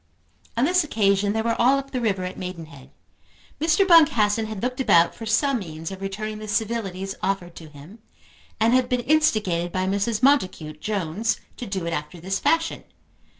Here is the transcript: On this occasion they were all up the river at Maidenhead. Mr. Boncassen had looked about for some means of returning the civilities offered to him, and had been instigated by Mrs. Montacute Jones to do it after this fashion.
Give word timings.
On 0.57 0.65
this 0.65 0.83
occasion 0.83 1.33
they 1.33 1.43
were 1.43 1.55
all 1.61 1.77
up 1.77 1.91
the 1.91 2.01
river 2.01 2.23
at 2.23 2.35
Maidenhead. 2.35 2.89
Mr. 3.59 3.87
Boncassen 3.87 4.47
had 4.47 4.63
looked 4.63 4.79
about 4.81 5.13
for 5.13 5.27
some 5.27 5.59
means 5.59 5.91
of 5.91 6.01
returning 6.01 6.39
the 6.39 6.47
civilities 6.47 7.13
offered 7.21 7.53
to 7.57 7.69
him, 7.69 7.99
and 8.59 8.73
had 8.73 8.89
been 8.89 9.01
instigated 9.01 9.71
by 9.71 9.85
Mrs. 9.85 10.23
Montacute 10.23 10.81
Jones 10.81 11.39
to 11.55 11.67
do 11.67 11.85
it 11.85 11.93
after 11.93 12.19
this 12.19 12.39
fashion. 12.39 12.83